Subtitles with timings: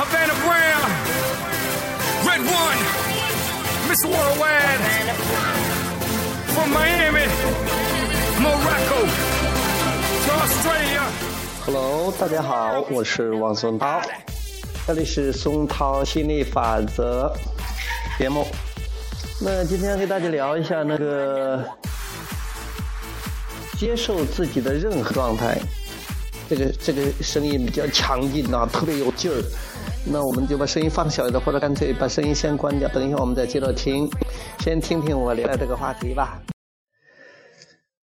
[0.00, 0.90] Havana Brown,
[2.24, 2.80] Red One,
[3.86, 4.80] Miss Worldwide,
[6.54, 7.26] from Miami,
[8.40, 9.00] Morocco
[10.24, 11.04] to Australia.
[11.66, 14.00] Hello，大家好，我是王松涛，
[14.86, 17.30] 这里是松涛心理法则
[18.18, 18.46] 节目。
[19.38, 21.62] 那今天跟大家聊一下那个
[23.76, 25.60] 接受自己的任何状态。
[26.48, 29.44] 这个这个声音比较强劲啊，特别有劲儿。
[30.06, 32.88] 那我们就把声音放小一点，或者干脆把声音先关掉。
[32.88, 34.08] 等一下我们再接着听，
[34.58, 36.42] 先听听我聊的这个话题吧。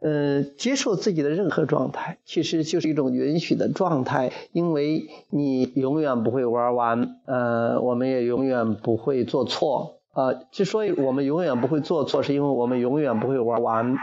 [0.00, 10.00] 呃，接受自己的任何状态，其实就是一种允许的状态，因为你永远不会玩完，呃，我们也永远不会做错。
[10.14, 13.96] 呃，之所以我们永远不会做错，是因为我们永远不会玩完。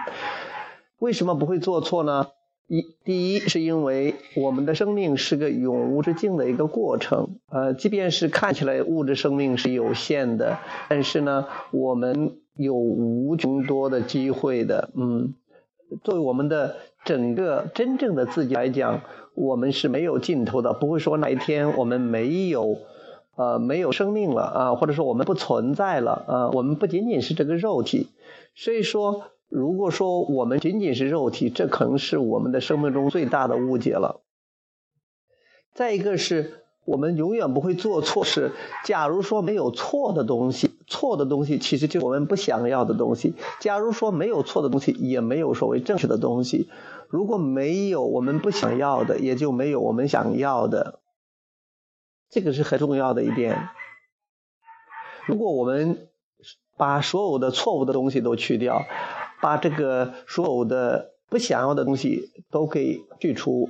[0.99, 2.27] 为什么不会做错呢？
[2.69, 15.33] 一，第一是因为我们的生命是个永无止境的一个过程，呃，即便是看起来物质生命是有限的，但是呢，我们有无穷多的机会的，嗯，
[16.03, 19.01] 作为我们的整个真正的自己来讲，
[19.33, 22.77] 我们是没有尽头的，不会说哪一天我们没有，
[23.35, 28.09] 呃，没有生命了啊，或者说我们不存在了啊，我们不仅仅是这个肉体，
[28.53, 29.23] 所以说。
[29.50, 34.22] 如果说我们仅仅是肉体，这可能是我们的生命中最大的误解了。
[35.73, 38.52] 再一个是我们永远不会做错事。
[38.86, 43.33] 假如说没有错的东西，错的东西其实就我们不想要的东西。
[43.59, 46.69] 假如说没有错的东西，也没有所谓正确的东西。
[47.08, 51.00] 如果没有我们不想要的，也就没有我们想要的。
[52.30, 53.69] 这个是很重要的一点。
[55.25, 56.08] 如果我们
[56.78, 58.86] 把所有的错误的东西都去掉。
[59.41, 63.69] 把这个所有的不想要的东西都给去除，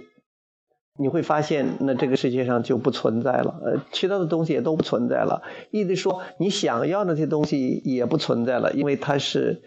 [0.97, 3.59] 你会发现，那这个世界上就不存在了。
[3.63, 5.43] 呃，其他的东西也都不存在了。
[5.71, 9.61] 意思说，你想要那些东西也不存在了，因为它是，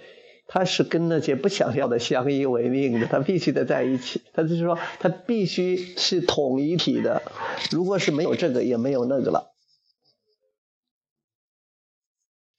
[0.46, 4.22] 它是跟那些不想要的相依为命的，它必须得在一起。
[4.32, 7.22] 它就是说，它必须是统一体的。
[7.70, 9.51] 如果是没有这个，也没有那个了。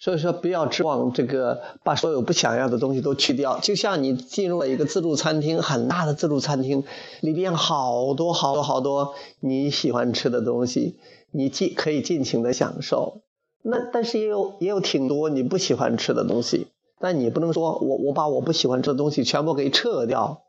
[0.03, 3.59] 所以说，不要指望这个把所有不想要的东西都去掉。
[3.59, 6.83] 就像你进入了一个自助餐厅，很大的自助餐厅，
[7.21, 10.97] 里边好多好多好多你喜欢吃的东西，
[11.31, 13.21] 你尽可以尽情的享受。
[13.61, 16.67] 那但是也有也有挺多你不喜欢吃的东西，
[16.99, 20.41] 但你不能说我我把我不喜欢吃的东西全部给撤掉。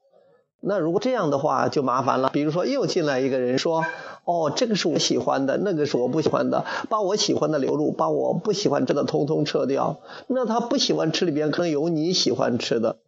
[0.61, 2.31] 那如果这样的话就麻烦了。
[2.31, 3.85] 比如说又进来一个人说。
[4.25, 10.01] 哦，这个是我喜欢的，那个是我不喜欢的，把我喜欢的留住，把我不喜欢吃的通通撤掉。
[10.29, 12.99] 那他不喜欢吃里边可能有你喜欢吃的，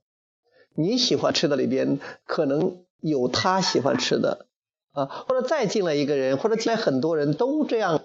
[0.74, 4.46] 你喜欢吃的里边可能有他喜欢吃的，
[4.92, 8.00] 啊，或者再进来一个人，或者进来很多人都这样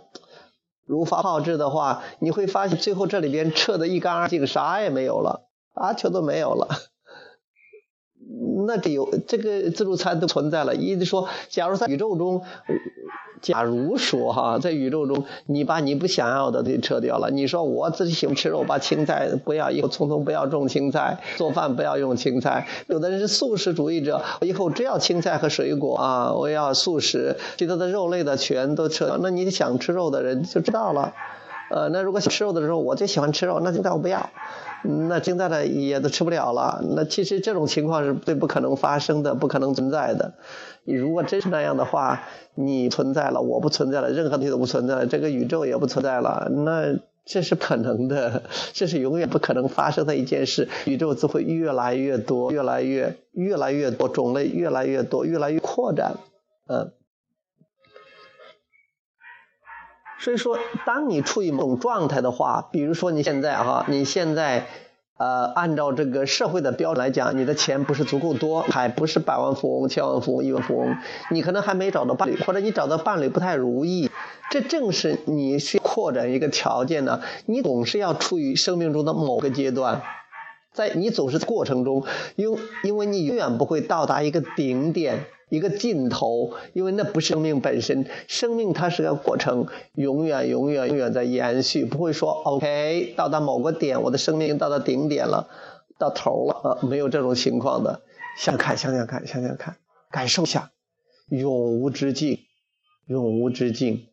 [0.86, 6.68] 如法炮制的话，你会发现最后这里边撤的一干二净，啥也没有了，啊，全都没有了。
[8.66, 10.76] 那得有这个自助餐都存在了。
[10.76, 12.42] 一直说，假如在宇宙中，
[13.42, 22.68] 假如说哈，在宇宙中，你把你不想要的给撤掉了，你说我自己喜欢吃肉，把青菜不要，以后从头不要种青菜，做饭不要用青菜。
[22.88, 29.18] 有的人是素食主义者，以后只要青菜和水果啊，我要素食，其他的肉类的全都撤掉。
[29.22, 31.14] 那你想吃肉的人就知道了。
[31.72, 34.30] 呃，那如果想吃肉的时候，我最喜欢吃肉，那现在我不要。
[34.84, 36.84] 那现在的也都吃不了了。
[36.96, 40.34] 那其实这种情况是最不可能发生的，不可能存在的。
[40.84, 42.24] 你如果真是那样的话，
[42.56, 46.50] 你存在了，我不存在了，任何东西都不存在了，这个宇宙也不存在了。
[46.50, 48.44] 那这是可能的，
[48.74, 50.68] 这是永远不可能发生的一件事。
[50.86, 56.16] 宇宙只会越来越多，越来越越来越多种类，越来越多，越来越扩展。
[56.68, 56.92] 嗯。
[60.22, 64.68] 所以说，当你处于某种状态的话，比如说你现在哈，你现在，
[65.18, 70.96] 呃，按照这个社会的标准来讲，你的钱不是足够多，还不是百万富翁、千万富翁、亿万富翁，
[71.32, 74.12] 你可能还没找到伴侣，或者你找到伴侣不太如意，
[74.52, 77.22] 这正是你需扩展一个条件呢。
[77.48, 80.04] 你总是要处于生命中的某个阶段，
[80.72, 85.26] 在你总是过程中，因因为你永远不会到达一个顶点。
[85.52, 95.50] 一个尽头，因为那不是生命本身，生命它是个过程，永远、永远、永远在延续，不会说 OK 到达某个点，我的生命到达顶点了，
[96.00, 98.02] 到头了，呃，没有这种情况的。
[98.38, 99.76] 想看，想想看，想想看，
[100.10, 100.72] 感受一下，
[101.28, 102.40] 永无止境，
[103.08, 104.08] 永无止境。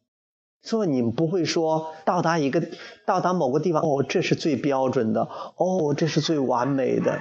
[0.60, 2.60] 所以你们不会说到达一个，
[3.06, 5.22] 到达某个地方，哦，这是最标准的，
[5.56, 7.20] 哦，这是最完美的。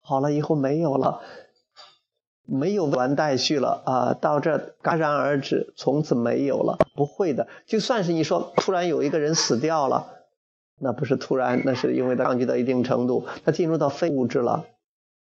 [0.00, 1.20] 好了，以后没有了。
[2.44, 6.78] 没有完待续了啊，到这戛然而止，从此没有了。
[6.94, 10.06] 不会的，就算是你说突然有一个人死掉了，
[10.80, 14.66] 那不是突然，那是因为他抗拒到一定程度，他进入到非物质了，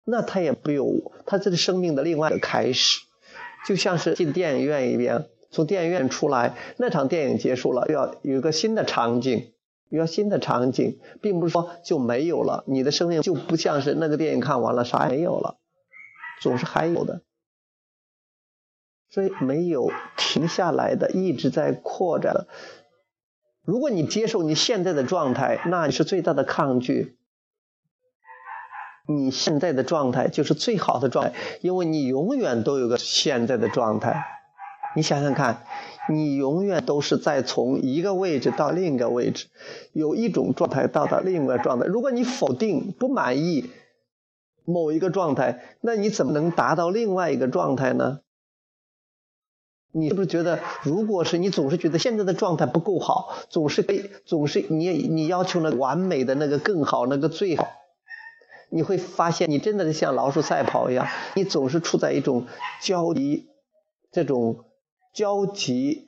[0.03, 2.99] 那他也不有，他这是生命的另外一个开始，
[3.67, 9.53] 就像是进电影院一样，从电影院出来，那场电影结束了，要有一个新的场景，
[9.91, 15.59] 要新的场景，并不是说就没有了，你的生命就不像是那个电影看完了啥也没有了。
[16.41, 17.21] 总是还有的，
[19.09, 22.47] 所以没有停下来的，一直在扩展。
[23.63, 27.17] 如果你接受你现在的状态，那你是最大的抗拒。
[29.07, 34.25] 你现在的状态就是最好的状态，因为你永远都有个现在的状态。
[34.95, 35.63] 你想想看，
[36.09, 39.47] 你永远都是在从一个位置到另一个位置，
[39.93, 41.85] 有一种状态到达另一个状态。
[41.85, 43.69] 如果你否定、不满意，
[44.71, 48.21] 某一个状态，那你怎么能达到另外一个状态呢？
[49.93, 57.67] 你是不是觉得，如果是你总是觉得现在的状态不够好，总是被总是你你要求那完美的那个更好那个最好，
[58.69, 62.47] 你会发现你真的是像老鼠赛跑一样，你总是处在一种
[62.81, 63.49] 焦急
[64.13, 64.63] 这种
[65.13, 66.05] 焦急。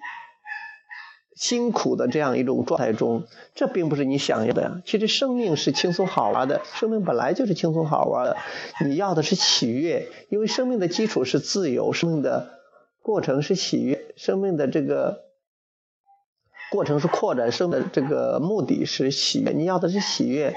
[1.35, 3.23] 辛苦的这样一种状态中，
[3.55, 4.81] 这并不是你想要的呀。
[4.85, 8.37] 其实生命是轻松好玩的，生命本来就是轻松好玩的。
[8.85, 12.59] 你要的是喜悦，因为生命的基础是自由，生命的
[13.01, 15.23] 过程是喜悦，生命的这个
[16.71, 19.51] 过程是扩展，生命的这个目的是喜悦。
[19.51, 20.55] 你要的是喜悦，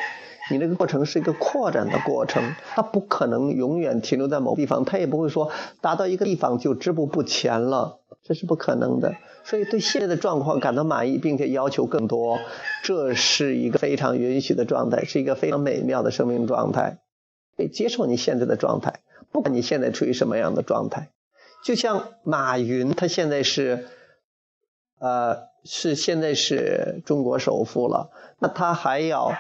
[0.51, 5.51] 你那个过程是一个扩展的过程，它不可能永远停留在某地方，它也不会说
[5.81, 8.01] 达到一个地方就止步不前了。
[8.23, 9.15] 这是不可能的，
[9.47, 12.41] 所以对现在的状况感到满意，并且要求更多，
[12.83, 16.99] 这是一个非常允许的状态，是一个非常美妙的生命状态。
[17.57, 19.01] 可以接受你现在的状态，
[19.31, 21.11] 不管你现在处于什么样的状态。
[21.65, 23.87] 就像马云，他现在是，
[24.99, 28.11] 呃，是现在是中国首富了，
[28.41, 29.33] 那他还要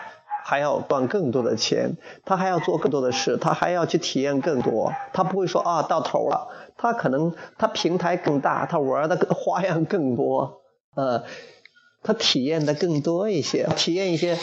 [0.49, 6.47] 还要赚更多的钱，他还要做更多的事，他还要去体验更多，他不会说啊，到头了。
[6.77, 10.61] 他可能他平台更大，他玩的花样更多，
[10.95, 11.25] 呃，
[12.05, 14.39] 他体验的更多一些，体验一些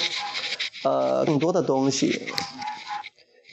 [0.83, 2.23] 呃更多的东西。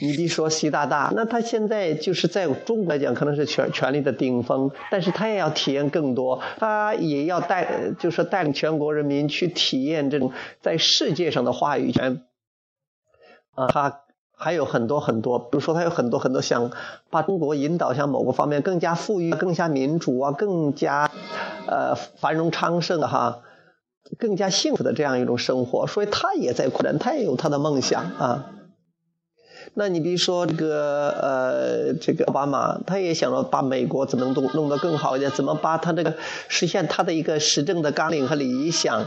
[0.02, 12.22] 你比如说习大大，那他现在就是在中国来讲可能是权权力的顶峰，但是他也要体验更多，他也要带就是带领全国人民去体验这种在世界上的话语权，
[13.68, 14.00] 他。
[14.42, 16.70] 还有很多很多，比如说他有很多很多想
[17.10, 21.10] 把中国引导向某个方面更加富裕、更加民主啊、更加
[21.66, 23.40] 呃繁荣昌盛哈、
[24.18, 28.46] 更加幸福的这样一种生活，所以他也在扩展，他也有他的梦想啊。
[29.74, 36.14] 那你比如说这个呃这个奥巴马，他也想着把美国怎么弄弄得更好一点，怎么把他这个
[36.48, 39.04] 实现他的一个施政的纲领和理想。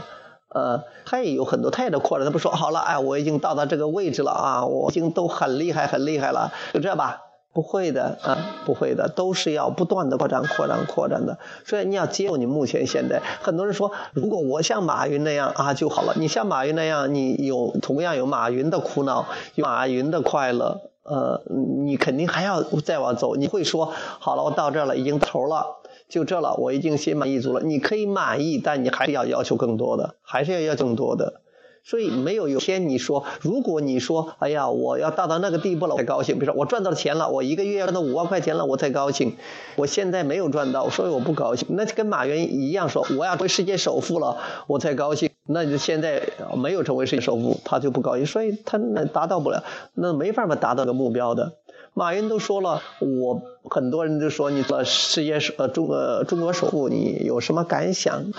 [0.54, 2.24] 呃，他也有很多，他也在扩展。
[2.24, 7.20] 他不说好了，哎，我已经到达这个位置了啊，我已经都很厉害，很厉害了，就这吧？
[7.52, 11.38] 不会的啊，不会的，都是要不断的扩展、扩展、扩展的。
[11.64, 13.22] 所以你要接受你目前现在。
[13.42, 16.14] 很多人说，如果我像马云那样啊就好了。
[16.16, 21.42] 你像马云那样，你有同样有马云的苦恼，有马云的快乐，呃，
[21.84, 23.36] 你肯定还要再往走。
[23.36, 25.76] 你会说，好了，我到这了，已经头了。
[26.08, 27.62] 就这了，我已经心满意足了。
[27.62, 31.40] 你可以满意，但你还是要要求更多的，还是要要更多的。
[31.86, 36.38] 所以没有有天你说，如果你说，哎呀，我要达到那个地步了，我才高兴。
[36.38, 39.34] 比如说我赚到钱了，我一个月要赚到五万块钱了，我才高兴。
[39.76, 41.68] 我现在没有赚到，所以我不高兴。
[41.72, 45.28] 那跟马云一样说，我要成为世界首富了，我才高兴。
[45.46, 46.22] 那就现在
[46.56, 51.52] 没有成为世界首富，他就不高兴，所以他那达到不了，那没办法达到个目标的。
[51.96, 58.32] 马云都说了，我很多人都说你做世界首呃中呃中国首富，你有什么感想？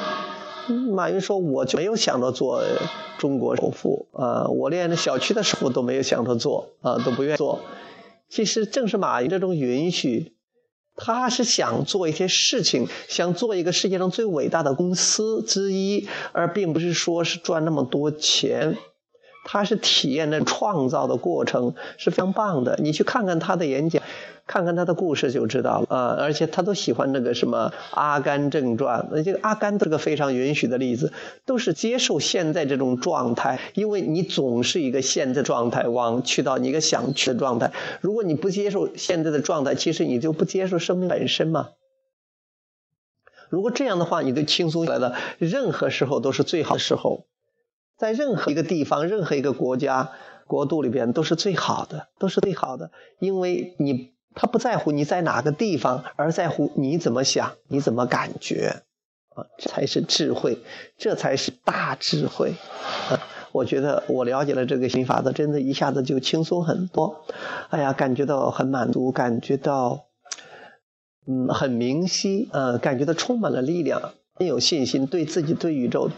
[0.94, 2.62] 马云说，我就没有想着做
[3.18, 7.62] 中国首富啊，我连小区的首富都没有想着做啊，都不愿意做。
[8.28, 10.34] 其实正是马云这种允许，
[10.98, 18.76] 他是想做一些事情，想做一个世界上最伟大的公司之一，而并不是说是赚那么多钱。
[19.46, 24.02] 他是体验那创造的过程是非常棒的，你去看看他的演讲，
[24.48, 26.18] 看看他的故事就知道了啊！
[26.20, 31.14] 而且他都喜欢那个什么《阿甘正传》，那这个阿甘这个非常允许的例子，
[31.46, 37.72] 都是接受现在这种状态，因为你总是一个现在状态，往去到你一个想去的状态。
[38.02, 41.70] 如果你不接受现在的状态，其实你就不接受生命本身嘛。
[43.50, 47.28] 如果这样的话，你就轻松下来了，任何时候都是最好的时候。
[47.98, 50.12] 在任何一个地方、任何一个国家、
[50.48, 58.84] 国度里边都是最好的，都是最好的，因为你他不在乎你在哪个地方，而在乎你怎么想，你怎么感觉，
[59.34, 60.60] 啊，这才是智慧，
[60.98, 62.54] 这才是大智慧。
[63.10, 63.18] 啊，
[63.54, 67.24] 我觉得我了解了这个心法则，真的一下子就轻松很多。
[67.70, 70.08] 哎呀，感觉到很满足，感觉到
[71.26, 76.12] 嗯很明晰，呃，感觉到充满了力量，很有信心，对自己、对宇宙、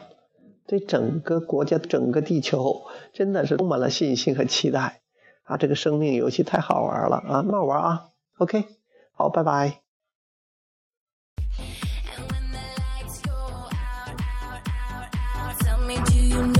[0.68, 5.02] 对整个国家、整个地球，真的是充满了信心和期待。
[5.44, 8.66] 啊，这个生命游戏太好玩了啊，那玩啊，OK，
[9.14, 9.80] 好，拜拜。
[15.88, 16.57] me to